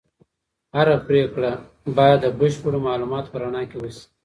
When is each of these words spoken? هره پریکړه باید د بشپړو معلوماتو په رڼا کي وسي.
هره 0.75 0.95
پریکړه 1.07 1.51
باید 1.97 2.19
د 2.23 2.27
بشپړو 2.39 2.79
معلوماتو 2.87 3.31
په 3.31 3.37
رڼا 3.43 3.63
کي 3.71 3.77
وسي. 3.79 4.05